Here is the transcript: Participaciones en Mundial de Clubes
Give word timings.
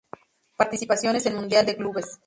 Participaciones 0.57 1.27
en 1.27 1.35
Mundial 1.35 1.63
de 1.67 1.77
Clubes 1.77 2.17